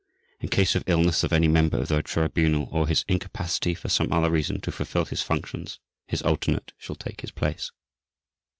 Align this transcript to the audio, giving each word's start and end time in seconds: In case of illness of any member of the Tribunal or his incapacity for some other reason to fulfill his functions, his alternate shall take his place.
In 0.39 0.49
case 0.49 0.73
of 0.73 0.83
illness 0.87 1.23
of 1.23 1.31
any 1.31 1.47
member 1.47 1.77
of 1.79 1.89
the 1.89 2.01
Tribunal 2.01 2.67
or 2.71 2.87
his 2.87 3.05
incapacity 3.07 3.75
for 3.75 3.87
some 3.87 4.11
other 4.11 4.31
reason 4.31 4.59
to 4.61 4.71
fulfill 4.71 5.05
his 5.05 5.21
functions, 5.21 5.79
his 6.07 6.23
alternate 6.23 6.73
shall 6.79 6.95
take 6.95 7.21
his 7.21 7.29
place. 7.29 7.69